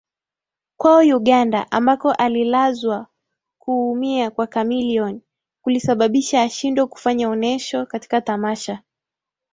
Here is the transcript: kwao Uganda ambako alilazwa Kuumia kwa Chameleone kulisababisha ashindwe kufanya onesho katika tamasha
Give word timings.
kwao 0.77 0.99
Uganda 1.01 1.67
ambako 1.71 2.11
alilazwa 2.13 3.07
Kuumia 3.61 4.31
kwa 4.31 4.47
Chameleone 4.47 5.21
kulisababisha 5.61 6.41
ashindwe 6.41 6.85
kufanya 6.87 7.29
onesho 7.29 7.85
katika 7.85 8.21
tamasha 8.21 8.83